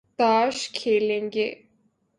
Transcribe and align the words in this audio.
تاش 0.19 0.69
کھیلیں 0.73 1.29
گے 1.33 1.47